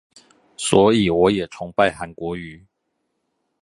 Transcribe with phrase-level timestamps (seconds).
[0.57, 2.65] 所以我也崇拜韓國瑜